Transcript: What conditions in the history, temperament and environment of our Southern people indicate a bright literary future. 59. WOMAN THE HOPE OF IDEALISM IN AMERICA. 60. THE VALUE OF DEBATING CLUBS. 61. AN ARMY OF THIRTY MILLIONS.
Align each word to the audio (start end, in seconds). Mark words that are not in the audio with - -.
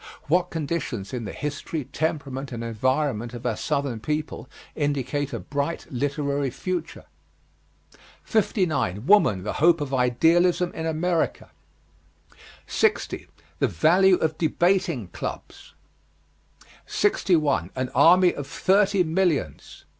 What 0.27 0.49
conditions 0.49 1.13
in 1.13 1.25
the 1.25 1.31
history, 1.31 1.83
temperament 1.85 2.51
and 2.51 2.63
environment 2.63 3.35
of 3.35 3.45
our 3.45 3.55
Southern 3.55 3.99
people 3.99 4.49
indicate 4.75 5.31
a 5.31 5.37
bright 5.39 5.85
literary 5.91 6.49
future. 6.49 7.05
59. 8.23 9.05
WOMAN 9.05 9.43
THE 9.43 9.53
HOPE 9.61 9.79
OF 9.79 9.93
IDEALISM 9.93 10.73
IN 10.73 10.87
AMERICA. 10.87 11.51
60. 12.65 13.27
THE 13.59 13.67
VALUE 13.67 14.15
OF 14.15 14.39
DEBATING 14.39 15.09
CLUBS. 15.09 15.75
61. 16.87 17.69
AN 17.75 17.89
ARMY 17.89 18.33
OF 18.33 18.47
THIRTY 18.47 19.03
MILLIONS. 19.03 19.85